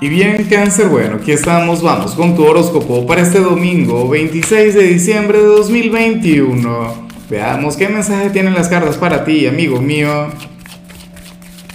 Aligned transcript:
Y 0.00 0.08
bien, 0.08 0.44
cáncer, 0.44 0.86
bueno, 0.86 1.16
aquí 1.16 1.32
estamos, 1.32 1.82
vamos 1.82 2.12
con 2.12 2.36
tu 2.36 2.44
horóscopo 2.44 3.04
para 3.04 3.22
este 3.22 3.40
domingo 3.40 4.08
26 4.08 4.74
de 4.74 4.82
diciembre 4.84 5.38
de 5.38 5.46
2021. 5.46 7.08
Veamos 7.28 7.76
qué 7.76 7.88
mensaje 7.88 8.30
tienen 8.30 8.54
las 8.54 8.68
cartas 8.68 8.96
para 8.96 9.24
ti, 9.24 9.48
amigo 9.48 9.80
mío. 9.80 10.28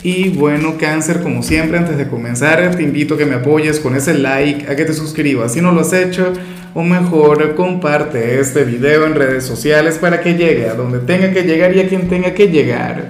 Y 0.04 0.30
bueno, 0.30 0.76
cáncer, 0.80 1.22
como 1.22 1.44
siempre, 1.44 1.78
antes 1.78 1.98
de 1.98 2.08
comenzar, 2.08 2.78
te 2.78 2.84
invito 2.84 3.16
a 3.16 3.18
que 3.18 3.26
me 3.26 3.36
apoyes 3.36 3.82
con 3.82 3.94
ese 3.94 4.14
like, 4.14 4.72
a 4.72 4.78
que 4.78 4.86
te 4.86 4.94
suscribas 4.94 5.52
si 5.52 5.60
no 5.60 5.74
lo 5.74 5.82
has 5.82 5.92
hecho, 5.92 6.32
o 6.74 6.82
mejor, 6.82 7.56
comparte 7.56 8.40
este 8.40 8.64
video 8.64 9.06
en 9.06 9.16
redes 9.16 9.44
sociales 9.44 9.98
para 9.98 10.22
que 10.22 10.36
llegue 10.36 10.70
a 10.70 10.76
donde 10.76 11.00
tenga 11.00 11.34
que 11.34 11.44
llegar 11.44 11.76
y 11.76 11.82
a 11.82 11.90
quien 11.90 12.08
tenga 12.08 12.34
que 12.34 12.48
llegar. 12.48 13.10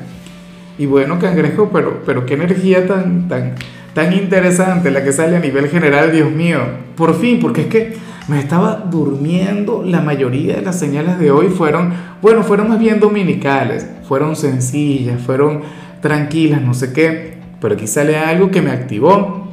Y 0.80 0.88
bueno, 0.88 1.20
cangrejo, 1.20 1.70
pero, 1.72 2.02
pero 2.04 2.26
qué 2.26 2.34
energía 2.34 2.88
tan, 2.88 3.28
tan 3.28 3.54
tan 3.94 4.14
interesante 4.14 4.92
la 4.92 5.04
que 5.04 5.12
sale 5.12 5.38
a 5.38 5.40
nivel 5.40 5.70
general, 5.70 6.12
Dios 6.12 6.32
mío. 6.32 6.60
Por 6.96 7.20
fin, 7.20 7.40
porque 7.40 7.62
es 7.62 7.68
que 7.68 7.94
me 8.28 8.40
estaba 8.40 8.84
durmiendo. 8.90 9.84
La 9.86 10.02
mayoría 10.02 10.56
de 10.56 10.62
las 10.62 10.80
señales 10.80 11.20
de 11.20 11.32
hoy 11.32 11.48
fueron, 11.48 11.94
bueno, 12.22 12.44
fueron 12.44 12.70
más 12.70 12.80
bien 12.80 13.00
dominicales, 13.00 13.88
fueron 14.08 14.36
sencillas, 14.36 15.22
fueron 15.22 15.62
tranquilas, 16.02 16.62
no 16.62 16.74
sé 16.74 16.94
qué. 16.94 17.34
Pero 17.62 17.76
aquí 17.76 17.88
sale 17.88 18.18
algo 18.18 18.52
que 18.52 18.62
me 18.62 18.72
activó. 18.72 19.48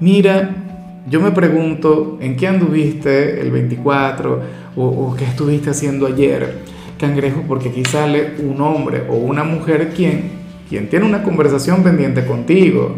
Mira, 0.00 0.50
yo 1.08 1.20
me 1.20 1.32
pregunto, 1.32 2.18
¿en 2.20 2.36
qué 2.36 2.46
anduviste 2.48 3.40
el 3.40 3.50
24 3.50 4.42
o, 4.76 4.84
o 4.84 5.16
qué 5.16 5.24
estuviste 5.24 5.70
haciendo 5.70 6.06
ayer, 6.06 6.60
cangrejo? 6.98 7.42
Porque 7.46 7.68
aquí 7.68 7.84
sale 7.84 8.34
un 8.38 8.60
hombre 8.60 9.02
o 9.08 9.16
una 9.16 9.44
mujer 9.44 9.92
quien, 9.94 10.30
quien 10.68 10.88
tiene 10.88 11.04
una 11.04 11.22
conversación 11.22 11.82
pendiente 11.82 12.24
contigo 12.24 12.94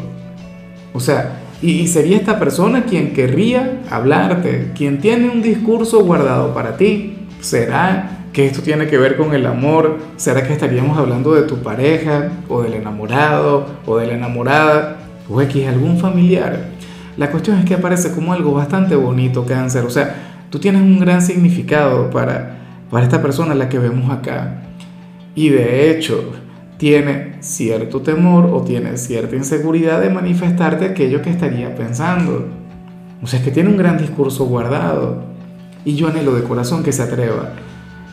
o 0.96 1.00
sea, 1.00 1.42
y, 1.62 1.86
sería 1.86 2.16
esta 2.16 2.38
persona 2.38 2.84
quien 2.84 3.12
querría 3.12 3.82
hablarte, 3.90 4.72
quien 4.74 4.98
tiene 4.98 5.28
un 5.28 5.42
discurso 5.42 6.04
guardado 6.04 6.54
para 6.54 6.76
ti. 6.76 7.16
¿Será 7.40 8.28
que 8.32 8.46
esto 8.46 8.62
tiene 8.62 8.86
que 8.86 8.98
ver 8.98 9.16
con 9.16 9.34
el 9.34 9.46
amor? 9.46 9.98
¿Será 10.16 10.46
que 10.46 10.52
estaríamos 10.52 10.98
hablando 10.98 11.34
de 11.34 11.42
tu 11.42 11.58
pareja 11.62 12.30
o 12.48 12.62
del 12.62 12.74
enamorado 12.74 13.66
o 13.86 13.96
de 13.98 14.06
la 14.06 14.14
enamorada 14.14 14.96
o 15.28 15.40
X 15.40 15.68
algún 15.68 15.98
familiar? 15.98 16.68
La 17.16 17.30
cuestión 17.30 17.58
es 17.58 17.64
que 17.64 17.74
aparece 17.74 18.12
como 18.12 18.32
algo 18.32 18.52
bastante 18.52 18.94
bonito, 18.96 19.46
cáncer. 19.46 19.84
O 19.84 19.90
sea, 19.90 20.14
tú 20.50 20.58
tienes 20.58 20.82
un 20.82 20.98
gran 20.98 21.22
significado 21.22 22.10
para, 22.10 22.58
para 22.90 23.04
esta 23.04 23.22
persona 23.22 23.54
la 23.54 23.68
que 23.68 23.78
vemos 23.78 24.10
acá. 24.10 24.62
Y 25.34 25.48
de 25.48 25.90
hecho, 25.90 26.32
tiene 26.76 27.36
cierto 27.40 28.02
temor 28.02 28.50
o 28.52 28.62
tiene 28.62 28.96
cierta 28.96 29.34
inseguridad 29.34 30.00
de 30.00 30.10
manifestarte 30.10 30.84
aquello 30.84 31.22
que 31.22 31.30
estaría 31.30 31.74
pensando. 31.74 32.48
O 33.22 33.26
sea, 33.26 33.38
es 33.38 33.44
que 33.44 33.50
tiene 33.50 33.70
un 33.70 33.76
gran 33.76 33.96
discurso 33.98 34.44
guardado. 34.44 35.24
Y 35.84 35.94
yo 35.94 36.08
anhelo 36.08 36.34
de 36.34 36.42
corazón 36.42 36.82
que 36.82 36.92
se 36.92 37.02
atreva. 37.02 37.52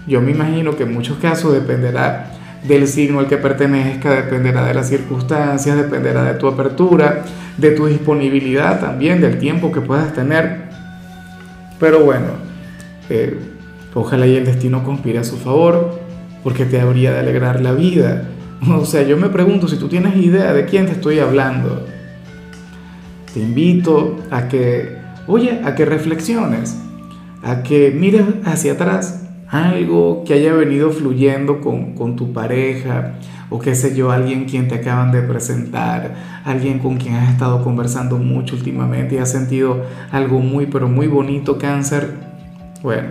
Yo 0.07 0.21
me 0.21 0.31
imagino 0.31 0.75
que 0.75 0.83
en 0.83 0.93
muchos 0.93 1.17
casos 1.17 1.53
dependerá 1.53 2.31
del 2.67 2.87
signo 2.87 3.19
al 3.19 3.27
que 3.27 3.37
pertenezca, 3.37 4.11
dependerá 4.11 4.65
de 4.65 4.73
las 4.73 4.87
circunstancias, 4.87 5.75
dependerá 5.75 6.23
de 6.23 6.35
tu 6.35 6.47
apertura, 6.47 7.23
de 7.57 7.71
tu 7.71 7.87
disponibilidad 7.87 8.79
también, 8.79 9.19
del 9.19 9.39
tiempo 9.39 9.71
que 9.71 9.81
puedas 9.81 10.13
tener. 10.13 10.69
Pero 11.79 12.05
bueno, 12.05 12.27
eh, 13.09 13.37
ojalá 13.93 14.25
y 14.27 14.35
el 14.35 14.45
destino 14.45 14.83
conspire 14.83 15.19
a 15.19 15.23
su 15.25 15.37
favor, 15.37 15.99
porque 16.43 16.65
te 16.65 16.79
habría 16.79 17.11
de 17.11 17.19
alegrar 17.19 17.59
la 17.59 17.73
vida 17.73 18.23
O 18.79 18.85
sea, 18.85 19.03
yo 19.03 19.17
me 19.17 19.29
pregunto 19.29 19.67
si 19.67 19.77
tú 19.77 19.87
tienes 19.87 20.15
idea 20.15 20.53
de 20.53 20.65
quién 20.65 20.85
te 20.85 20.93
estoy 20.93 21.19
hablando. 21.19 21.85
Te 23.33 23.39
invito 23.39 24.17
a 24.29 24.47
que, 24.47 24.97
oye, 25.27 25.61
a 25.63 25.75
que 25.75 25.85
reflexiones, 25.85 26.77
a 27.43 27.63
que 27.63 27.91
mires 27.91 28.25
hacia 28.45 28.73
atrás 28.73 29.21
algo 29.49 30.23
que 30.25 30.33
haya 30.33 30.53
venido 30.53 30.91
fluyendo 30.91 31.61
con, 31.61 31.93
con 31.93 32.15
tu 32.15 32.33
pareja 32.33 33.13
o 33.49 33.59
qué 33.59 33.75
sé 33.75 33.95
yo, 33.95 34.11
alguien 34.11 34.45
quien 34.45 34.67
te 34.67 34.75
acaban 34.75 35.11
de 35.11 35.21
presentar, 35.21 36.15
alguien 36.43 36.79
con 36.79 36.97
quien 36.97 37.15
has 37.15 37.31
estado 37.31 37.63
conversando 37.63 38.17
mucho 38.17 38.55
últimamente 38.55 39.15
y 39.15 39.17
has 39.19 39.31
sentido 39.31 39.83
algo 40.11 40.39
muy, 40.39 40.65
pero 40.65 40.87
muy 40.87 41.07
bonito, 41.07 41.59
cáncer. 41.59 42.15
Bueno, 42.81 43.09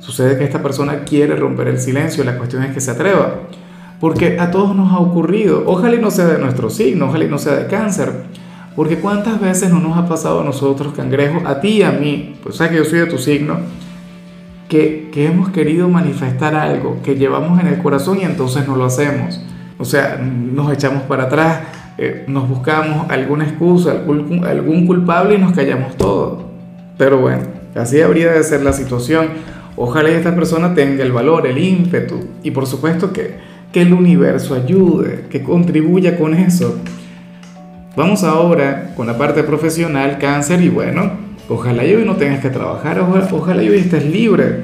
sucede 0.00 0.36
que 0.36 0.44
esta 0.44 0.62
persona 0.62 1.04
quiere 1.04 1.34
romper 1.34 1.68
el 1.68 1.78
silencio, 1.78 2.24
la 2.24 2.36
cuestión 2.36 2.62
es 2.62 2.74
que 2.74 2.80
se 2.80 2.90
atreva. 2.90 3.40
Porque 4.04 4.38
a 4.38 4.50
todos 4.50 4.76
nos 4.76 4.92
ha 4.92 4.98
ocurrido. 4.98 5.62
Ojalá 5.64 5.96
y 5.96 5.98
no 5.98 6.10
sea 6.10 6.26
de 6.26 6.36
nuestro 6.36 6.68
signo, 6.68 7.06
ojalá 7.06 7.24
y 7.24 7.28
no 7.28 7.38
sea 7.38 7.54
de 7.54 7.68
cáncer. 7.68 8.12
Porque 8.76 8.98
cuántas 8.98 9.40
veces 9.40 9.70
no 9.70 9.80
nos 9.80 9.96
ha 9.96 10.06
pasado 10.06 10.42
a 10.42 10.44
nosotros, 10.44 10.92
cangrejos, 10.92 11.42
a 11.46 11.62
ti 11.62 11.78
y 11.78 11.82
a 11.84 11.90
mí, 11.90 12.36
pues 12.42 12.56
sabes 12.56 12.72
que 12.72 12.78
yo 12.80 12.84
soy 12.84 12.98
de 12.98 13.06
tu 13.06 13.16
signo, 13.16 13.56
que, 14.68 15.08
que 15.10 15.24
hemos 15.24 15.48
querido 15.48 15.88
manifestar 15.88 16.54
algo 16.54 16.98
que 17.02 17.14
llevamos 17.14 17.58
en 17.58 17.66
el 17.66 17.78
corazón 17.78 18.18
y 18.20 18.24
entonces 18.24 18.68
no 18.68 18.76
lo 18.76 18.84
hacemos. 18.84 19.40
O 19.78 19.86
sea, 19.86 20.18
nos 20.18 20.70
echamos 20.70 21.04
para 21.04 21.22
atrás, 21.22 21.60
eh, 21.96 22.26
nos 22.28 22.46
buscamos 22.46 23.10
alguna 23.10 23.44
excusa, 23.44 23.92
algún, 23.92 24.86
culpable 24.86 25.36
y 25.36 25.38
nos 25.38 25.52
callamos 25.52 25.96
todo. 25.96 26.50
Pero 26.98 27.22
bueno, 27.22 27.44
así 27.74 28.02
habría 28.02 28.32
de 28.32 28.44
ser 28.44 28.64
la 28.64 28.74
situación. 28.74 29.28
Ojalá 29.76 30.10
y 30.10 30.12
esta 30.12 30.34
persona 30.34 30.74
tenga 30.74 31.02
el 31.02 31.12
valor, 31.12 31.46
el 31.46 31.56
ímpetu 31.56 32.20
y 32.42 32.50
por 32.50 32.66
supuesto 32.66 33.10
que 33.10 33.53
que 33.74 33.82
el 33.82 33.92
universo 33.92 34.54
ayude, 34.54 35.24
que 35.28 35.42
contribuya 35.42 36.16
con 36.16 36.32
eso. 36.32 36.78
Vamos 37.96 38.22
ahora 38.22 38.92
con 38.96 39.08
la 39.08 39.18
parte 39.18 39.42
profesional, 39.42 40.18
cáncer, 40.18 40.62
y 40.62 40.68
bueno, 40.68 41.10
ojalá 41.48 41.84
yo 41.84 41.98
hoy 41.98 42.04
no 42.04 42.14
tengas 42.14 42.38
que 42.38 42.50
trabajar, 42.50 43.00
ojalá, 43.00 43.28
ojalá 43.32 43.62
hoy 43.62 43.74
estés 43.74 44.06
libre, 44.06 44.60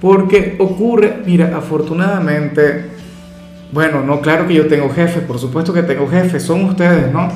porque 0.00 0.56
ocurre, 0.58 1.18
mira, 1.24 1.56
afortunadamente, 1.56 2.86
bueno, 3.70 4.02
no, 4.02 4.20
claro 4.20 4.48
que 4.48 4.54
yo 4.54 4.66
tengo 4.66 4.90
jefes, 4.90 5.22
por 5.22 5.38
supuesto 5.38 5.72
que 5.72 5.84
tengo 5.84 6.08
jefes, 6.08 6.42
son 6.42 6.64
ustedes, 6.64 7.12
¿no? 7.12 7.28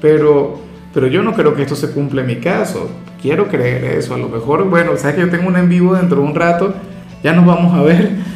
Pero, 0.00 0.60
pero 0.94 1.08
yo 1.08 1.22
no 1.22 1.34
creo 1.34 1.54
que 1.54 1.60
esto 1.60 1.76
se 1.76 1.90
cumpla 1.90 2.22
en 2.22 2.28
mi 2.28 2.36
caso, 2.36 2.88
quiero 3.20 3.48
creer 3.48 3.84
eso, 3.98 4.14
a 4.14 4.18
lo 4.18 4.30
mejor, 4.30 4.64
bueno, 4.64 4.96
sabes 4.96 5.16
que 5.16 5.20
yo 5.20 5.28
tengo 5.28 5.46
un 5.46 5.56
en 5.56 5.68
vivo 5.68 5.94
dentro 5.94 6.22
de 6.22 6.26
un 6.26 6.34
rato, 6.34 6.72
ya 7.22 7.34
nos 7.34 7.44
vamos 7.44 7.74
a 7.74 7.82
ver 7.82 8.34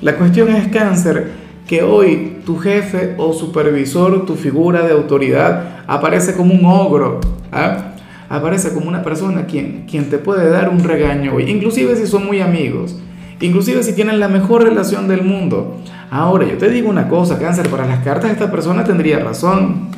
la 0.00 0.16
cuestión 0.16 0.48
es 0.50 0.68
cáncer, 0.68 1.32
que 1.66 1.82
hoy 1.82 2.38
tu 2.44 2.58
jefe 2.58 3.14
o 3.16 3.32
supervisor, 3.32 4.26
tu 4.26 4.34
figura 4.34 4.82
de 4.86 4.92
autoridad, 4.92 5.84
aparece 5.86 6.34
como 6.34 6.54
un 6.54 6.66
ogro, 6.66 7.20
¿ah? 7.52 7.94
aparece 8.28 8.72
como 8.72 8.88
una 8.88 9.02
persona 9.02 9.46
quien, 9.46 9.86
quien 9.88 10.10
te 10.10 10.18
puede 10.18 10.50
dar 10.50 10.68
un 10.68 10.84
regaño 10.84 11.34
hoy, 11.34 11.50
inclusive 11.50 11.96
si 11.96 12.06
son 12.06 12.26
muy 12.26 12.40
amigos, 12.40 12.98
inclusive 13.40 13.82
si 13.82 13.94
tienen 13.94 14.20
la 14.20 14.28
mejor 14.28 14.64
relación 14.64 15.08
del 15.08 15.22
mundo. 15.22 15.78
Ahora, 16.10 16.46
yo 16.46 16.58
te 16.58 16.68
digo 16.68 16.90
una 16.90 17.08
cosa, 17.08 17.38
cáncer, 17.38 17.68
para 17.68 17.86
las 17.86 18.04
cartas 18.04 18.30
esta 18.30 18.50
persona 18.50 18.84
tendría 18.84 19.18
razón. 19.18 19.88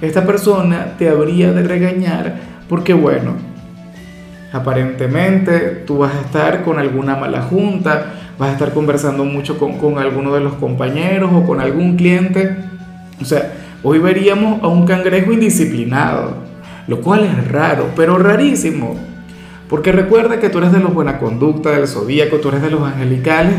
Esta 0.00 0.24
persona 0.24 0.94
te 0.98 1.08
habría 1.08 1.52
de 1.52 1.62
regañar 1.62 2.38
porque, 2.68 2.94
bueno, 2.94 3.32
aparentemente 4.56 5.84
tú 5.86 5.98
vas 5.98 6.14
a 6.14 6.20
estar 6.20 6.64
con 6.64 6.78
alguna 6.78 7.16
mala 7.16 7.42
junta, 7.42 8.14
vas 8.38 8.50
a 8.50 8.52
estar 8.52 8.72
conversando 8.72 9.24
mucho 9.24 9.58
con, 9.58 9.78
con 9.78 9.98
alguno 9.98 10.34
de 10.34 10.40
los 10.40 10.54
compañeros 10.54 11.30
o 11.32 11.44
con 11.44 11.60
algún 11.60 11.96
cliente. 11.96 12.56
O 13.20 13.24
sea, 13.24 13.52
hoy 13.82 13.98
veríamos 13.98 14.62
a 14.62 14.68
un 14.68 14.86
cangrejo 14.86 15.32
indisciplinado, 15.32 16.34
lo 16.86 17.00
cual 17.00 17.24
es 17.24 17.48
raro, 17.48 17.90
pero 17.96 18.18
rarísimo. 18.18 18.96
Porque 19.68 19.92
recuerda 19.92 20.38
que 20.38 20.48
tú 20.48 20.58
eres 20.58 20.72
de 20.72 20.80
los 20.80 20.94
buena 20.94 21.18
conducta, 21.18 21.70
del 21.70 21.88
zodíaco, 21.88 22.36
tú 22.36 22.48
eres 22.48 22.62
de 22.62 22.70
los 22.70 22.82
angelicales, 22.82 23.54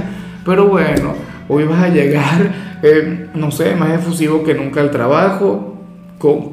pero 0.46 0.68
bueno, 0.68 1.14
hoy 1.50 1.66
vas 1.66 1.84
a 1.84 1.90
llegar, 1.90 2.54
eh, 2.84 3.28
no 3.34 3.52
sé, 3.52 3.76
más 3.76 3.92
efusivo 3.92 4.44
que 4.44 4.54
nunca 4.54 4.80
al 4.80 4.92
trabajo, 4.92 5.76
con, 6.18 6.52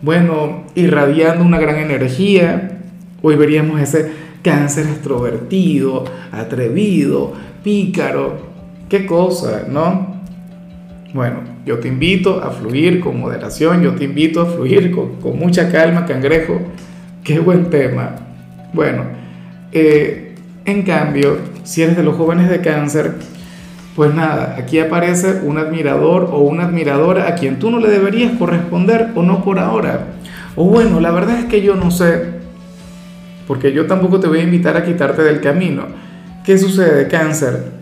bueno, 0.00 0.64
irradiando 0.74 1.44
una 1.44 1.58
gran 1.58 1.76
energía. 1.76 2.77
Hoy 3.20 3.34
veríamos 3.34 3.80
ese 3.80 4.12
cáncer 4.42 4.86
extrovertido, 4.86 6.04
atrevido, 6.30 7.32
pícaro, 7.64 8.36
qué 8.88 9.06
cosa, 9.06 9.64
¿no? 9.68 10.18
Bueno, 11.12 11.40
yo 11.66 11.78
te 11.78 11.88
invito 11.88 12.40
a 12.40 12.50
fluir 12.50 13.00
con 13.00 13.18
moderación, 13.18 13.82
yo 13.82 13.96
te 13.96 14.04
invito 14.04 14.40
a 14.40 14.46
fluir 14.46 14.92
con, 14.92 15.36
mucha 15.36 15.68
calma, 15.72 16.06
cangrejo, 16.06 16.60
qué 17.24 17.40
buen 17.40 17.70
tema. 17.70 18.14
Bueno, 18.72 19.02
eh, 19.72 20.36
en 20.64 20.82
cambio, 20.82 21.38
si 21.64 21.82
eres 21.82 21.96
de 21.96 22.04
los 22.04 22.14
jóvenes 22.14 22.48
de 22.48 22.60
cáncer, 22.60 23.14
pues 23.96 24.14
nada, 24.14 24.54
aquí 24.56 24.78
aparece 24.78 25.40
un 25.42 25.58
admirador 25.58 26.28
o 26.30 26.38
una 26.38 26.66
admiradora 26.66 27.26
a 27.26 27.34
quien 27.34 27.58
tú 27.58 27.68
no 27.70 27.80
le 27.80 27.88
deberías 27.88 28.38
corresponder 28.38 29.08
o 29.16 29.24
no 29.24 29.42
por 29.42 29.58
ahora. 29.58 30.06
O 30.54 30.66
bueno, 30.66 31.00
la 31.00 31.10
verdad 31.10 31.40
es 31.40 31.46
que 31.46 31.62
yo 31.62 31.74
no 31.74 31.90
sé, 31.90 32.37
porque 33.48 33.72
yo 33.72 33.86
tampoco 33.86 34.20
te 34.20 34.28
voy 34.28 34.40
a 34.40 34.42
invitar 34.42 34.76
a 34.76 34.84
quitarte 34.84 35.22
del 35.22 35.40
camino. 35.40 35.86
¿Qué 36.44 36.58
sucede, 36.58 37.08
cáncer? 37.08 37.72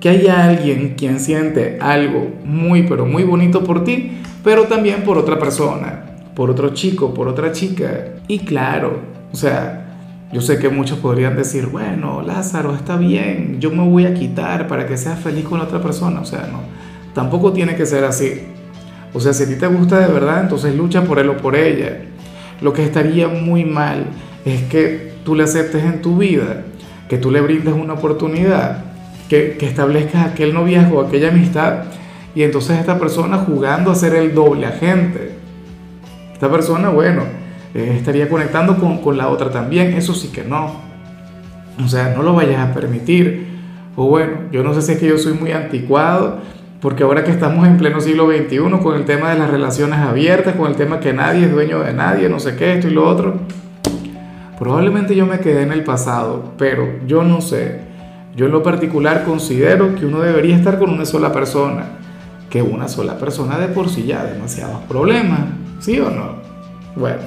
Que 0.00 0.08
haya 0.08 0.44
alguien 0.44 0.94
quien 0.96 1.20
siente 1.20 1.76
algo 1.78 2.36
muy, 2.42 2.84
pero 2.84 3.04
muy 3.04 3.22
bonito 3.22 3.62
por 3.62 3.84
ti, 3.84 4.12
pero 4.42 4.64
también 4.64 5.04
por 5.04 5.18
otra 5.18 5.38
persona. 5.38 6.06
por 6.34 6.48
otro 6.48 6.70
chico, 6.70 7.12
por 7.12 7.28
otra 7.28 7.52
chica. 7.52 8.14
Y 8.26 8.38
claro, 8.38 8.98
o 9.30 9.36
sea, 9.36 9.98
yo 10.32 10.40
sé 10.40 10.58
que 10.58 10.70
muchos 10.70 10.98
podrían 10.98 11.36
decir, 11.36 11.66
bueno, 11.66 12.22
Lázaro, 12.22 12.74
está 12.74 12.96
bien, 12.96 13.60
yo 13.60 13.70
me 13.70 13.86
voy 13.86 14.06
a 14.06 14.14
quitar 14.14 14.68
para 14.68 14.86
que 14.86 14.96
seas 14.96 15.18
feliz 15.18 15.44
con 15.44 15.58
la 15.58 15.66
otra 15.66 15.82
persona. 15.82 16.20
O 16.20 16.24
sea, 16.24 16.48
no, 16.50 16.60
tampoco 17.12 17.52
tiene 17.52 17.76
que 17.76 17.84
ser 17.84 18.04
así. 18.04 18.40
O 19.12 19.20
sea, 19.20 19.34
si 19.34 19.42
a 19.42 19.48
ti 19.48 19.56
te 19.56 19.66
gusta 19.66 19.98
de 19.98 20.10
verdad, 20.10 20.40
entonces 20.40 20.74
lucha 20.74 21.04
por 21.04 21.18
él 21.18 21.28
o 21.28 21.36
por 21.36 21.56
ella. 21.56 22.04
Lo 22.62 22.72
que 22.72 22.84
estaría 22.84 23.28
muy 23.28 23.66
mal 23.66 24.06
es 24.46 24.62
que 24.62 25.09
tú 25.30 25.36
le 25.36 25.44
aceptes 25.44 25.84
en 25.84 26.02
tu 26.02 26.16
vida, 26.16 26.64
que 27.08 27.16
tú 27.16 27.30
le 27.30 27.40
brindes 27.40 27.72
una 27.72 27.92
oportunidad, 27.92 28.78
que, 29.28 29.56
que 29.56 29.68
establezcas 29.68 30.26
aquel 30.26 30.52
noviazgo, 30.52 31.00
aquella 31.00 31.28
amistad, 31.28 31.84
y 32.34 32.42
entonces 32.42 32.80
esta 32.80 32.98
persona 32.98 33.38
jugando 33.38 33.92
a 33.92 33.94
ser 33.94 34.16
el 34.16 34.34
doble 34.34 34.66
agente. 34.66 35.36
Esta 36.32 36.50
persona, 36.50 36.88
bueno, 36.88 37.22
eh, 37.74 37.94
estaría 37.96 38.28
conectando 38.28 38.76
con, 38.76 38.98
con 38.98 39.16
la 39.16 39.28
otra 39.28 39.52
también, 39.52 39.92
eso 39.92 40.14
sí 40.14 40.32
que 40.32 40.42
no. 40.42 40.72
O 41.80 41.86
sea, 41.86 42.12
no 42.16 42.24
lo 42.24 42.34
vayas 42.34 42.68
a 42.68 42.74
permitir. 42.74 43.46
O 43.94 44.06
bueno, 44.06 44.32
yo 44.50 44.64
no 44.64 44.74
sé 44.74 44.82
si 44.82 44.92
es 44.94 44.98
que 44.98 45.06
yo 45.06 45.16
soy 45.16 45.34
muy 45.34 45.52
anticuado, 45.52 46.38
porque 46.80 47.04
ahora 47.04 47.22
que 47.22 47.30
estamos 47.30 47.68
en 47.68 47.76
pleno 47.76 48.00
siglo 48.00 48.26
XXI 48.26 48.58
con 48.82 48.96
el 48.96 49.04
tema 49.04 49.30
de 49.30 49.38
las 49.38 49.48
relaciones 49.48 50.00
abiertas, 50.00 50.56
con 50.56 50.68
el 50.68 50.74
tema 50.74 50.98
que 50.98 51.12
nadie 51.12 51.44
es 51.44 51.52
dueño 51.52 51.78
de 51.84 51.92
nadie, 51.92 52.28
no 52.28 52.40
sé 52.40 52.56
qué, 52.56 52.74
esto 52.74 52.88
y 52.88 52.94
lo 52.94 53.08
otro, 53.08 53.36
probablemente 54.60 55.16
yo 55.16 55.24
me 55.24 55.40
quedé 55.40 55.62
en 55.62 55.72
el 55.72 55.82
pasado, 55.82 56.52
pero 56.58 56.86
yo 57.06 57.24
no 57.24 57.40
sé. 57.40 57.80
Yo 58.36 58.44
en 58.44 58.52
lo 58.52 58.62
particular 58.62 59.24
considero 59.24 59.94
que 59.94 60.04
uno 60.04 60.20
debería 60.20 60.54
estar 60.54 60.78
con 60.78 60.90
una 60.90 61.06
sola 61.06 61.32
persona, 61.32 61.86
que 62.50 62.60
una 62.60 62.86
sola 62.86 63.18
persona 63.18 63.58
de 63.58 63.68
por 63.68 63.88
sí 63.88 64.04
ya 64.04 64.22
demasiados 64.22 64.82
problemas, 64.86 65.40
¿sí 65.80 65.98
o 65.98 66.10
no? 66.10 66.36
Bueno. 66.94 67.22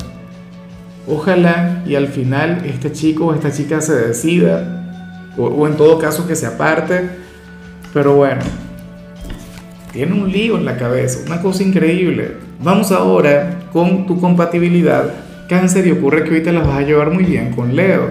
Ojalá 1.08 1.84
y 1.86 1.96
al 1.96 2.08
final 2.08 2.62
este 2.66 2.92
chico 2.92 3.26
o 3.26 3.34
esta 3.34 3.52
chica 3.52 3.82
se 3.82 3.94
decida, 3.94 5.34
o, 5.36 5.68
en 5.68 5.76
todo 5.76 5.98
caso 5.98 6.28
que 6.28 6.36
se 6.36 6.46
aparte, 6.46 7.10
pero 7.94 8.14
bueno, 8.16 8.42
tiene 9.92 10.14
un 10.14 10.32
lío 10.32 10.56
en 10.56 10.66
la 10.66 10.78
cabeza, 10.78 11.22
una 11.26 11.42
cosa 11.42 11.64
increíble. 11.64 12.38
Vamos 12.62 12.92
ahora 12.92 13.60
con 13.74 14.06
tu 14.06 14.22
compatibilidad 14.22 15.12
cáncer 15.60 15.86
y 15.88 15.92
ocurre 15.92 16.24
que 16.24 16.32
hoy 16.32 16.42
te 16.42 16.52
las 16.52 16.66
vas 16.66 16.80
a 16.80 16.82
llevar 16.82 17.12
muy 17.12 17.24
bien 17.24 17.52
con 17.52 17.76
Leo. 17.76 18.10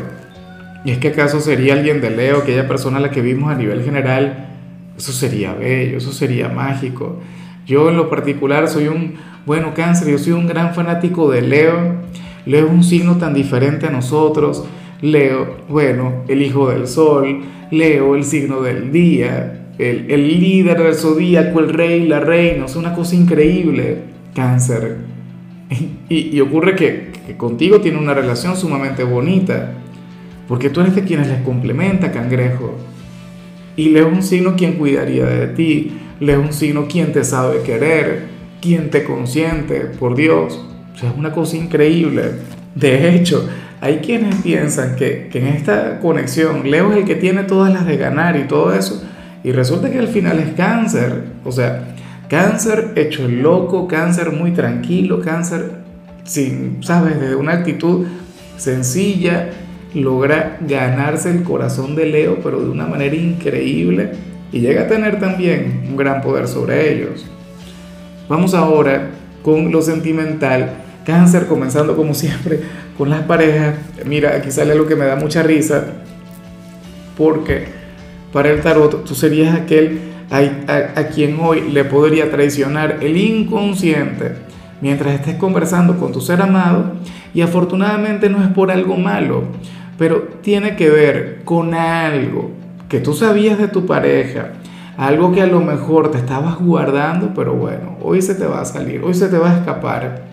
Y 0.85 0.93
es 0.93 0.99
que 0.99 1.09
acaso 1.09 1.41
sería 1.41 1.75
alguien 1.75 2.01
de 2.01 2.11
Leo, 2.11 2.39
aquella 2.39 2.69
persona 2.69 2.99
a 2.99 3.01
la 3.01 3.11
que 3.11 3.21
vimos 3.21 3.53
a 3.53 3.57
nivel 3.57 3.83
general, 3.83 4.49
eso 4.97 5.13
sería 5.13 5.53
bello, 5.55 5.99
eso 5.99 6.13
sería 6.13 6.49
mágico. 6.49 7.21
Yo 7.67 7.91
en 7.91 7.97
lo 7.97 8.11
particular 8.11 8.69
soy 8.69 8.89
un, 8.89 9.15
bueno, 9.47 9.75
cáncer, 9.75 10.09
yo 10.09 10.19
soy 10.19 10.33
un 10.33 10.47
gran 10.47 10.75
fanático 10.75 11.31
de 11.31 11.43
Leo 11.43 12.03
Leo 12.47 12.67
es 12.67 12.73
un 12.73 12.83
signo 12.83 13.19
tan 13.19 13.35
diferente 13.35 13.87
a 13.87 13.91
nosotros. 13.91 14.65
Leo, 15.01 15.59
bueno, 15.69 16.25
el 16.29 16.43
hijo 16.43 16.71
del 16.71 16.87
sol. 16.87 17.41
Leo, 17.71 18.17
el 18.17 18.25
signo 18.25 18.63
del 18.63 18.91
día. 18.91 19.69
El, 19.79 20.11
el 20.11 20.41
líder 20.41 20.83
del 20.83 20.95
zodíaco, 20.95 21.61
el 21.61 21.69
rey, 21.73 22.07
la 22.07 22.21
reina. 22.21 22.67
Es 22.67 22.77
una 22.77 22.95
cosa 22.95 23.15
increíble. 23.15 23.99
Cáncer. 24.35 24.97
Y, 26.09 26.37
y 26.37 26.41
ocurre 26.41 26.77
que, 26.77 27.12
que 27.27 27.37
contigo 27.37 27.81
tiene 27.81 27.99
una 27.99 28.15
relación 28.15 28.57
sumamente 28.57 29.05
bonita. 29.05 29.73
Porque 30.49 30.71
tú 30.71 30.81
eres 30.81 30.95
de 30.95 31.05
quienes 31.05 31.29
les 31.29 31.43
complementa, 31.43 32.13
cangrejo. 32.13 32.77
Y 33.77 33.91
Leo 33.91 34.09
es 34.09 34.15
un 34.15 34.23
signo 34.23 34.55
quien 34.57 34.75
cuidaría 34.75 35.25
de 35.25 35.49
ti. 35.49 35.93
Leo 36.21 36.41
es 36.41 36.47
un 36.47 36.53
signo 36.53 36.87
quien 36.89 37.13
te 37.13 37.25
sabe 37.25 37.63
querer, 37.63 38.27
quien 38.61 38.91
te 38.91 39.05
consiente, 39.05 39.81
por 39.81 40.15
Dios. 40.15 40.65
O 40.95 40.99
sea, 40.99 41.11
es 41.11 41.17
una 41.17 41.33
cosa 41.33 41.57
increíble. 41.57 42.33
De 42.75 43.15
hecho, 43.15 43.49
hay 43.81 43.99
quienes 43.99 44.37
piensan 44.37 44.97
que, 44.97 45.29
que, 45.31 45.39
en 45.39 45.47
esta 45.49 46.01
conexión 46.01 46.71
Leo 46.71 46.93
es 46.93 46.99
el 46.99 47.05
que 47.05 47.15
tiene 47.15 47.45
todas 47.45 47.73
las 47.73 47.87
de 47.87 47.97
ganar 47.97 48.37
y 48.37 48.45
todo 48.45 48.75
eso. 48.75 49.03
Y 49.43 49.53
resulta 49.53 49.91
que 49.91 49.99
al 49.99 50.09
final 50.09 50.39
es 50.39 50.53
cáncer. 50.55 51.25
O 51.45 51.53
sea, 51.53 51.95
cáncer 52.29 52.93
hecho 52.97 53.27
loco, 53.27 53.89
cáncer 53.89 54.33
muy 54.33 54.53
tranquilo, 54.53 55.21
cáncer 55.21 55.82
sin, 56.25 56.83
¿sabes? 56.83 57.21
Desde 57.21 57.37
una 57.37 57.53
actitud 57.53 58.07
sencilla, 58.57 59.51
logra 59.95 60.59
ganarse 60.61 61.31
el 61.31 61.43
corazón 61.43 61.95
de 61.95 62.07
Leo, 62.07 62.39
pero 62.43 62.61
de 62.61 62.71
una 62.71 62.87
manera 62.87 63.15
increíble. 63.15 64.13
Y 64.53 64.61
llega 64.61 64.83
a 64.83 64.89
tener 64.89 65.19
también 65.19 65.87
un 65.89 65.97
gran 65.97 66.21
poder 66.23 66.47
sobre 66.49 66.93
ellos. 66.93 67.27
Vamos 68.29 68.55
ahora 68.55 69.11
con 69.43 69.73
lo 69.73 69.83
sentimental 69.83 70.83
Cáncer, 71.05 71.47
comenzando 71.47 71.97
como 71.97 72.15
siempre 72.15 72.61
con 72.97 73.11
las 73.11 73.23
parejas. 73.23 73.75
Mira, 74.07 74.37
aquí 74.37 74.51
sale 74.51 74.73
algo 74.73 74.87
que 74.87 74.97
me 74.97 75.05
da 75.05 75.17
mucha 75.17 75.43
risa, 75.43 75.85
porque 77.17 77.67
para 78.33 78.51
el 78.51 78.61
tarot 78.61 79.05
tú 79.05 79.15
serías 79.15 79.55
aquel 79.55 80.01
a, 80.31 81.05
quien 81.15 81.39
hoy 81.41 81.61
le 81.73 81.85
podría 81.85 82.31
traicionar 82.31 82.99
el 83.03 83.17
inconsciente 83.17 84.33
mientras 84.83 85.15
estés 85.15 85.37
conversando 85.37 85.97
con 85.97 86.13
tu 86.13 86.21
ser 86.21 86.43
amado 86.43 86.93
y 87.33 87.41
afortunadamente 87.41 88.29
no 88.29 88.43
es 88.43 88.49
por 88.49 88.71
algo 88.71 88.97
malo, 88.97 89.45
pero 89.97 90.29
tiene 90.43 90.77
que 90.77 90.91
ver 90.91 91.41
con 91.45 91.73
algo 91.73 92.51
que 92.91 93.01
tú 93.01 93.15
sabías 93.15 93.57
de 93.59 93.69
tu 93.69 93.87
pareja, 93.87 94.51
algo 94.99 95.33
que 95.33 95.41
a 95.41 95.47
lo 95.47 95.63
mejor 95.63 96.11
te 96.11 96.19
estabas 96.19 96.59
guardando, 96.59 97.33
pero 97.35 97.55
bueno, 97.55 97.97
hoy 98.03 98.21
se 98.21 98.35
te 98.35 98.45
va 98.45 98.61
a 98.61 98.67
salir, 98.67 99.01
hoy 99.03 99.15
se 99.15 99.29
te 99.29 99.39
va 99.39 99.53
a 99.53 99.57
escapar 99.57 100.33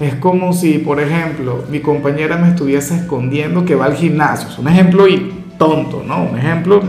es 0.00 0.14
como 0.16 0.52
si, 0.52 0.78
por 0.78 1.00
ejemplo, 1.00 1.64
mi 1.70 1.80
compañera 1.80 2.36
me 2.36 2.48
estuviese 2.48 2.94
escondiendo 2.94 3.64
que 3.64 3.74
va 3.74 3.86
al 3.86 3.94
gimnasio. 3.94 4.48
Es 4.48 4.58
un 4.58 4.68
ejemplo 4.68 5.08
y 5.08 5.32
tonto, 5.58 6.04
¿no? 6.06 6.24
Un 6.24 6.38
ejemplo 6.38 6.80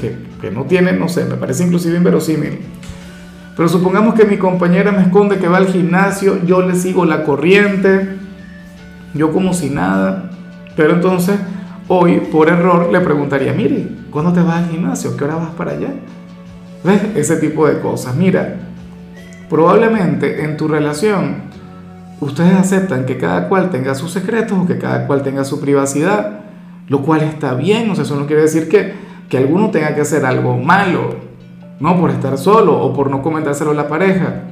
que, 0.00 0.50
no 0.50 0.64
tiene, 0.64 0.92
no 0.92 1.08
sé, 1.08 1.24
me 1.24 1.36
parece 1.36 1.64
inclusive 1.64 1.96
inverosímil. 1.96 2.58
Pero 3.58 3.68
supongamos 3.68 4.14
que 4.14 4.24
mi 4.24 4.36
compañera 4.36 4.92
me 4.92 5.02
esconde 5.02 5.38
que 5.38 5.48
va 5.48 5.56
al 5.56 5.66
gimnasio, 5.66 6.44
yo 6.44 6.62
le 6.62 6.76
sigo 6.76 7.04
la 7.04 7.24
corriente, 7.24 8.16
yo 9.14 9.32
como 9.32 9.52
si 9.52 9.68
nada. 9.68 10.30
Pero 10.76 10.94
entonces, 10.94 11.40
hoy, 11.88 12.20
por 12.30 12.48
error, 12.48 12.92
le 12.92 13.00
preguntaría, 13.00 13.52
mire, 13.52 13.88
¿cuándo 14.12 14.32
te 14.32 14.42
vas 14.42 14.62
al 14.62 14.70
gimnasio? 14.70 15.16
¿Qué 15.16 15.24
hora 15.24 15.34
vas 15.34 15.50
para 15.56 15.72
allá? 15.72 15.88
¿Ves? 16.84 17.02
Ese 17.16 17.36
tipo 17.38 17.66
de 17.66 17.80
cosas. 17.80 18.14
Mira, 18.14 18.60
probablemente 19.50 20.44
en 20.44 20.56
tu 20.56 20.68
relación 20.68 21.48
ustedes 22.20 22.54
aceptan 22.54 23.06
que 23.06 23.18
cada 23.18 23.48
cual 23.48 23.70
tenga 23.70 23.96
sus 23.96 24.12
secretos 24.12 24.56
o 24.56 24.66
que 24.68 24.78
cada 24.78 25.08
cual 25.08 25.22
tenga 25.22 25.42
su 25.42 25.60
privacidad, 25.60 26.42
lo 26.86 27.02
cual 27.02 27.22
está 27.22 27.54
bien, 27.54 27.90
o 27.90 27.96
sea, 27.96 28.04
eso 28.04 28.14
no 28.14 28.26
quiere 28.26 28.42
decir 28.42 28.68
que, 28.68 28.92
que 29.28 29.36
alguno 29.36 29.72
tenga 29.72 29.96
que 29.96 30.02
hacer 30.02 30.24
algo 30.24 30.56
malo, 30.58 31.27
no 31.80 32.00
por 32.00 32.10
estar 32.10 32.38
solo 32.38 32.80
o 32.80 32.92
por 32.92 33.10
no 33.10 33.22
comentárselo 33.22 33.72
a 33.72 33.74
la 33.74 33.88
pareja. 33.88 34.42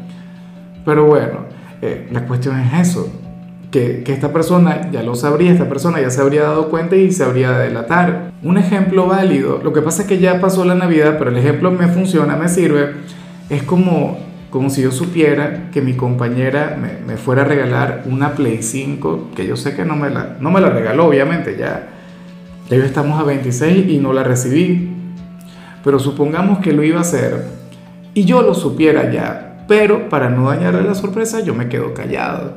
Pero 0.84 1.06
bueno, 1.06 1.40
eh, 1.82 2.08
la 2.12 2.26
cuestión 2.26 2.58
es 2.60 2.88
eso, 2.88 3.08
que, 3.70 4.02
que, 4.04 4.12
esta 4.12 4.32
persona 4.32 4.90
ya 4.90 5.02
lo 5.02 5.14
sabría, 5.14 5.52
esta 5.52 5.68
persona 5.68 6.00
ya 6.00 6.10
se 6.10 6.20
habría 6.20 6.42
dado 6.42 6.68
cuenta 6.68 6.96
y 6.96 7.10
se 7.10 7.24
habría 7.24 7.52
de 7.52 7.68
delatar. 7.68 8.32
Un 8.42 8.58
ejemplo 8.58 9.06
válido, 9.06 9.60
lo 9.62 9.72
que 9.72 9.82
pasa 9.82 10.02
es 10.02 10.08
que 10.08 10.18
ya 10.18 10.40
pasó 10.40 10.64
la 10.64 10.74
Navidad, 10.74 11.16
pero 11.18 11.30
el 11.30 11.36
ejemplo 11.36 11.70
me 11.70 11.88
funciona, 11.88 12.36
me 12.36 12.48
sirve, 12.48 12.92
es 13.50 13.62
como 13.62 14.26
como 14.56 14.70
si 14.70 14.80
yo 14.80 14.90
supiera 14.90 15.70
que 15.70 15.82
mi 15.82 15.92
compañera 15.94 16.78
me, 17.06 17.16
fuera 17.18 17.42
a 17.42 17.44
regalar 17.44 18.04
una 18.06 18.32
Play 18.32 18.62
5, 18.62 19.32
que 19.36 19.46
yo 19.46 19.54
sé 19.54 19.74
que 19.76 19.84
no 19.84 19.96
me 19.96 20.08
la, 20.08 20.38
no 20.40 20.50
me 20.50 20.62
la 20.62 20.70
regaló, 20.70 21.08
obviamente, 21.08 21.58
ya, 21.58 21.88
ya 22.70 22.76
estamos 22.78 23.20
a 23.20 23.24
26 23.24 23.86
y 23.90 23.98
no 23.98 24.14
la 24.14 24.22
recibí. 24.22 24.95
Pero 25.86 26.00
supongamos 26.00 26.58
que 26.58 26.72
lo 26.72 26.82
iba 26.82 26.98
a 26.98 27.02
hacer 27.02 27.44
y 28.12 28.24
yo 28.24 28.42
lo 28.42 28.54
supiera 28.54 29.08
ya, 29.12 29.64
pero 29.68 30.08
para 30.08 30.28
no 30.28 30.48
dañarle 30.48 30.82
la 30.82 30.96
sorpresa 30.96 31.38
yo 31.38 31.54
me 31.54 31.68
quedo 31.68 31.94
callado. 31.94 32.54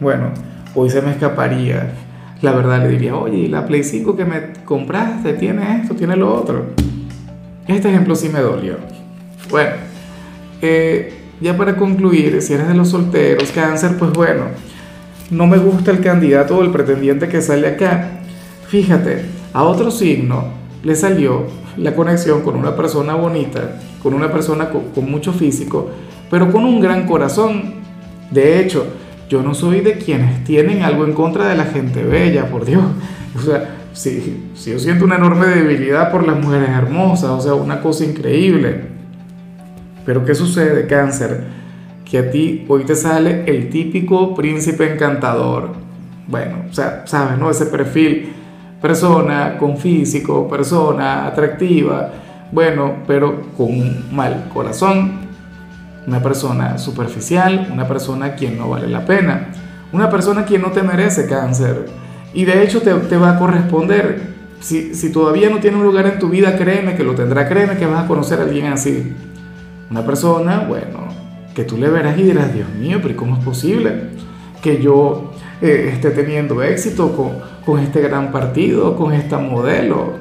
Bueno, 0.00 0.26
hoy 0.74 0.90
se 0.90 1.00
me 1.00 1.12
escaparía. 1.12 1.94
La 2.42 2.52
verdad 2.52 2.82
le 2.82 2.88
diría, 2.88 3.16
oye, 3.16 3.48
la 3.48 3.64
Play 3.64 3.82
5 3.82 4.16
que 4.16 4.26
me 4.26 4.52
compraste 4.66 5.32
tiene 5.32 5.80
esto, 5.80 5.94
tiene 5.94 6.14
lo 6.14 6.34
otro. 6.34 6.66
Este 7.66 7.88
ejemplo 7.88 8.14
sí 8.14 8.28
me 8.28 8.40
dolió. 8.40 8.76
Bueno, 9.48 9.76
eh, 10.60 11.14
ya 11.40 11.56
para 11.56 11.74
concluir, 11.74 12.42
si 12.42 12.52
eres 12.52 12.68
de 12.68 12.74
los 12.74 12.90
solteros, 12.90 13.50
cáncer, 13.50 13.96
pues 13.98 14.12
bueno, 14.12 14.42
no 15.30 15.46
me 15.46 15.56
gusta 15.56 15.90
el 15.90 16.00
candidato 16.00 16.58
o 16.58 16.62
el 16.62 16.70
pretendiente 16.70 17.28
que 17.28 17.40
sale 17.40 17.66
acá. 17.66 18.10
Fíjate, 18.68 19.24
a 19.54 19.62
otro 19.62 19.90
signo 19.90 20.48
le 20.82 20.94
salió 20.94 21.59
la 21.76 21.94
conexión 21.94 22.42
con 22.42 22.56
una 22.56 22.76
persona 22.76 23.14
bonita, 23.14 23.80
con 24.02 24.14
una 24.14 24.30
persona 24.30 24.70
con, 24.70 25.10
mucho 25.10 25.32
físico, 25.32 25.90
pero 26.30 26.50
con 26.50 26.64
un 26.64 26.80
gran 26.80 27.06
corazón. 27.06 27.80
De 28.30 28.60
hecho, 28.60 28.86
yo 29.28 29.42
no 29.42 29.54
soy 29.54 29.80
de 29.80 29.98
quienes 29.98 30.44
tienen 30.44 30.82
algo 30.82 31.04
en 31.04 31.12
contra 31.12 31.48
de 31.48 31.56
la 31.56 31.64
gente 31.64 32.02
bella, 32.02 32.46
por 32.46 32.64
Dios. 32.64 32.82
O 33.32 33.40
sea, 33.40 33.76
si, 33.92 34.48
si 34.54 34.72
yo 34.72 34.78
siento 34.80 35.04
una 35.04 35.14
enorme 35.14 35.46
debilidad 35.46 36.10
por 36.10 36.26
las 36.26 36.36
mujeres 36.36 36.68
hermosas, 36.68 37.30
o 37.30 37.40
sea, 37.40 37.54
una 37.54 37.80
cosa 37.80 38.04
increíble. 38.04 38.86
Pero 40.04 40.24
¿qué 40.24 40.34
sucede, 40.34 40.88
cáncer? 40.88 41.44
que 42.10 42.18
a 42.18 42.30
ti 42.30 42.64
hoy 42.68 42.84
te 42.84 42.96
sale 42.96 43.44
el 43.46 43.70
típico 43.70 44.34
príncipe 44.34 44.92
encantador. 44.92 45.70
Bueno, 46.26 46.64
o 46.68 46.74
sea, 46.74 47.04
sabes, 47.06 47.38
¿no? 47.38 47.50
Ese 47.50 47.66
perfil, 47.66 48.32
persona 48.80 49.56
con 49.58 49.76
físico, 49.76 50.48
persona 50.48 51.26
atractiva, 51.26 52.10
bueno, 52.52 52.94
pero 53.06 53.42
con 53.56 53.66
un 53.66 54.08
mal 54.10 54.48
corazón, 54.52 55.20
una 56.06 56.22
persona 56.22 56.78
superficial, 56.78 57.68
una 57.72 57.86
persona 57.86 58.34
quien 58.34 58.58
no 58.58 58.68
vale 58.68 58.88
la 58.88 59.04
pena, 59.04 59.48
una 59.92 60.08
persona 60.10 60.44
quien 60.44 60.62
no 60.62 60.70
te 60.70 60.82
merece 60.82 61.26
cáncer. 61.26 61.86
Y 62.32 62.44
de 62.44 62.62
hecho 62.62 62.80
te, 62.80 63.16
va 63.16 63.30
a 63.30 63.38
corresponder. 63.38 64.30
Si, 64.60 64.94
si, 64.94 65.10
todavía 65.10 65.48
no 65.50 65.58
tiene 65.58 65.78
un 65.78 65.84
lugar 65.84 66.06
en 66.06 66.18
tu 66.18 66.28
vida, 66.28 66.56
créeme 66.56 66.94
que 66.94 67.02
lo 67.02 67.14
tendrá, 67.14 67.48
créeme 67.48 67.76
que 67.76 67.86
vas 67.86 68.04
a 68.04 68.06
conocer 68.06 68.40
a 68.40 68.42
alguien 68.42 68.66
así. 68.66 69.14
Una 69.90 70.04
persona, 70.04 70.66
bueno, 70.68 71.08
que 71.54 71.64
tú 71.64 71.76
le 71.76 71.88
verás 71.88 72.18
y 72.18 72.22
dirás, 72.22 72.52
Dios 72.52 72.68
mío, 72.78 72.98
pero 73.02 73.16
¿cómo 73.16 73.36
es 73.36 73.44
posible 73.44 74.10
que 74.62 74.80
yo 74.80 75.32
eh, 75.60 75.90
esté 75.92 76.10
teniendo 76.10 76.62
éxito 76.62 77.14
con, 77.16 77.32
con, 77.70 77.80
este 77.80 78.00
gran 78.00 78.32
partido, 78.32 78.96
con 78.96 79.12
esta 79.12 79.38
modelo, 79.38 80.14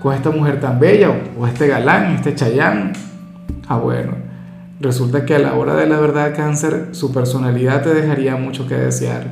con 0.00 0.14
esta 0.14 0.30
mujer 0.30 0.60
tan 0.60 0.78
bella, 0.78 1.10
o, 1.38 1.46
este 1.46 1.66
galán, 1.66 2.14
este 2.14 2.34
chayán? 2.34 2.92
Ah, 3.68 3.76
bueno, 3.76 4.12
resulta 4.80 5.24
que 5.24 5.34
a 5.34 5.38
la 5.38 5.54
hora 5.54 5.74
de 5.74 5.86
la 5.86 5.98
verdad, 5.98 6.34
cáncer, 6.34 6.88
su 6.92 7.12
personalidad 7.12 7.82
te 7.82 7.94
dejaría 7.94 8.36
mucho 8.36 8.66
que 8.66 8.74
desear. 8.74 9.26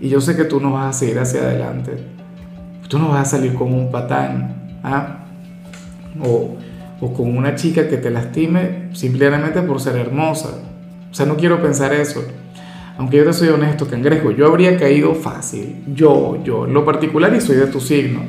Y 0.00 0.08
yo 0.08 0.20
sé 0.20 0.36
que 0.36 0.44
tú 0.44 0.60
no 0.60 0.72
vas 0.72 0.96
a 0.96 0.98
seguir 0.98 1.18
hacia 1.18 1.40
adelante. 1.40 1.98
Tú 2.88 2.98
no 2.98 3.08
vas 3.08 3.28
a 3.28 3.36
salir 3.36 3.54
como 3.54 3.76
un 3.76 3.90
patán, 3.90 4.80
¿ah? 4.82 5.24
O, 6.24 6.56
o 7.00 7.12
con 7.12 7.36
una 7.36 7.54
chica 7.54 7.88
que 7.88 7.96
te 7.96 8.10
lastime 8.10 8.88
simplemente 8.92 9.62
por 9.62 9.80
ser 9.80 9.96
hermosa 9.96 10.50
o 11.10 11.14
sea, 11.14 11.26
no 11.26 11.36
quiero 11.36 11.60
pensar 11.60 11.92
eso. 11.92 12.22
Aunque 13.00 13.16
yo 13.16 13.24
te 13.24 13.32
soy 13.32 13.48
honesto, 13.48 13.88
cangrejo, 13.88 14.30
yo 14.30 14.46
habría 14.46 14.76
caído 14.76 15.14
fácil. 15.14 15.74
Yo, 15.94 16.36
yo, 16.44 16.66
en 16.66 16.74
lo 16.74 16.84
particular, 16.84 17.34
y 17.34 17.40
soy 17.40 17.56
de 17.56 17.66
tu 17.68 17.80
signo. 17.80 18.20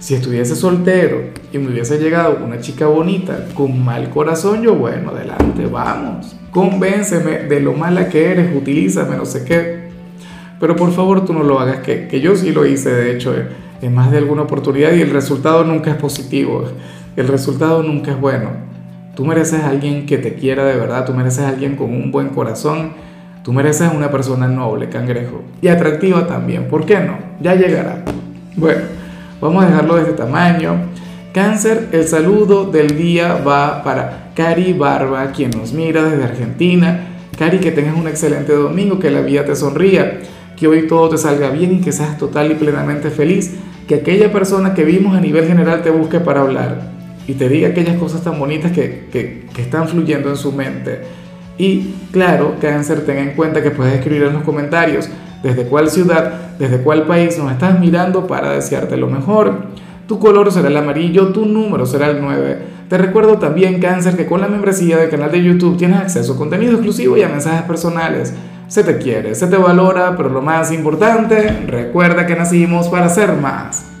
Si 0.00 0.16
estuviese 0.16 0.56
soltero 0.56 1.20
y 1.52 1.58
me 1.58 1.70
hubiese 1.70 2.00
llegado 2.00 2.44
una 2.44 2.58
chica 2.58 2.88
bonita 2.88 3.46
con 3.54 3.84
mal 3.84 4.10
corazón, 4.10 4.62
yo, 4.62 4.74
bueno, 4.74 5.10
adelante, 5.10 5.66
vamos. 5.66 6.34
Convénceme 6.50 7.44
de 7.44 7.60
lo 7.60 7.74
mala 7.74 8.08
que 8.08 8.32
eres, 8.32 8.56
utilízame, 8.56 9.16
no 9.16 9.24
sé 9.24 9.44
qué. 9.44 9.90
Pero 10.58 10.74
por 10.74 10.90
favor, 10.90 11.24
tú 11.24 11.32
no 11.32 11.44
lo 11.44 11.60
hagas, 11.60 11.78
que, 11.84 12.08
que 12.08 12.20
yo 12.20 12.34
sí 12.34 12.50
lo 12.50 12.66
hice, 12.66 12.90
de 12.90 13.12
hecho, 13.12 13.32
en 13.80 13.94
más 13.94 14.10
de 14.10 14.18
alguna 14.18 14.42
oportunidad 14.42 14.94
y 14.94 15.00
el 15.00 15.10
resultado 15.10 15.62
nunca 15.62 15.92
es 15.92 15.96
positivo. 15.96 16.64
El 17.14 17.28
resultado 17.28 17.84
nunca 17.84 18.10
es 18.10 18.20
bueno. 18.20 18.50
Tú 19.14 19.24
mereces 19.24 19.60
a 19.60 19.68
alguien 19.68 20.06
que 20.06 20.18
te 20.18 20.34
quiera 20.34 20.64
de 20.64 20.76
verdad, 20.76 21.06
tú 21.06 21.14
mereces 21.14 21.44
a 21.44 21.50
alguien 21.50 21.76
con 21.76 21.94
un 21.94 22.10
buen 22.10 22.30
corazón, 22.30 23.06
tú 23.42 23.52
mereces 23.52 23.90
una 23.94 24.10
persona 24.10 24.46
noble, 24.48 24.88
cangrejo, 24.88 25.42
y 25.60 25.68
atractiva 25.68 26.26
también, 26.26 26.68
¿por 26.68 26.84
qué 26.84 27.00
no? 27.00 27.18
Ya 27.40 27.54
llegará. 27.54 28.04
Bueno, 28.56 28.82
vamos 29.40 29.64
a 29.64 29.68
dejarlo 29.68 29.96
de 29.96 30.02
este 30.02 30.14
tamaño. 30.14 30.76
Cáncer, 31.32 31.88
el 31.92 32.08
saludo 32.08 32.64
del 32.64 32.96
día 32.96 33.34
va 33.46 33.82
para 33.84 34.32
Cari 34.34 34.72
Barba, 34.72 35.30
quien 35.32 35.50
nos 35.50 35.72
mira 35.72 36.02
desde 36.02 36.24
Argentina. 36.24 37.06
Cari, 37.38 37.58
que 37.58 37.70
tengas 37.70 37.96
un 37.96 38.08
excelente 38.08 38.52
domingo, 38.52 38.98
que 38.98 39.10
la 39.10 39.20
vida 39.20 39.44
te 39.44 39.54
sonría, 39.54 40.20
que 40.56 40.66
hoy 40.66 40.88
todo 40.88 41.10
te 41.10 41.18
salga 41.18 41.50
bien 41.50 41.74
y 41.74 41.80
que 41.80 41.92
seas 41.92 42.18
total 42.18 42.50
y 42.50 42.54
plenamente 42.54 43.10
feliz, 43.10 43.54
que 43.86 43.96
aquella 43.96 44.32
persona 44.32 44.74
que 44.74 44.84
vimos 44.84 45.16
a 45.16 45.20
nivel 45.20 45.46
general 45.46 45.82
te 45.82 45.90
busque 45.90 46.18
para 46.18 46.40
hablar 46.40 46.80
y 47.28 47.34
te 47.34 47.48
diga 47.48 47.68
aquellas 47.68 47.96
cosas 47.96 48.22
tan 48.22 48.38
bonitas 48.38 48.72
que, 48.72 49.06
que, 49.12 49.46
que 49.54 49.62
están 49.62 49.86
fluyendo 49.86 50.30
en 50.30 50.36
su 50.36 50.50
mente. 50.50 51.02
Y 51.58 51.94
claro, 52.12 52.54
cáncer, 52.60 53.04
ten 53.04 53.18
en 53.18 53.30
cuenta 53.34 53.62
que 53.62 53.72
puedes 53.72 53.94
escribir 53.94 54.22
en 54.22 54.34
los 54.34 54.42
comentarios 54.44 55.08
desde 55.42 55.64
cuál 55.64 55.90
ciudad, 55.90 56.32
desde 56.58 56.78
cuál 56.78 57.04
país 57.06 57.36
nos 57.38 57.50
estás 57.50 57.78
mirando 57.78 58.26
para 58.26 58.52
desearte 58.52 58.96
lo 58.96 59.08
mejor. 59.08 59.66
Tu 60.06 60.18
color 60.18 60.50
será 60.52 60.68
el 60.68 60.76
amarillo, 60.76 61.32
tu 61.32 61.44
número 61.44 61.84
será 61.84 62.06
el 62.08 62.20
9. 62.20 62.78
Te 62.88 62.96
recuerdo 62.96 63.38
también, 63.38 63.80
cáncer, 63.80 64.16
que 64.16 64.24
con 64.24 64.40
la 64.40 64.48
membresía 64.48 64.96
del 64.96 65.10
canal 65.10 65.30
de 65.30 65.42
YouTube 65.42 65.76
tienes 65.76 65.98
acceso 66.00 66.32
a 66.32 66.38
contenido 66.38 66.72
exclusivo 66.72 67.16
y 67.16 67.22
a 67.22 67.28
mensajes 67.28 67.62
personales. 67.62 68.32
Se 68.68 68.84
te 68.84 68.98
quiere, 68.98 69.34
se 69.34 69.46
te 69.46 69.56
valora, 69.56 70.16
pero 70.16 70.28
lo 70.28 70.40
más 70.40 70.72
importante, 70.72 71.50
recuerda 71.66 72.26
que 72.26 72.36
nacimos 72.36 72.88
para 72.88 73.08
ser 73.08 73.34
más. 73.34 73.97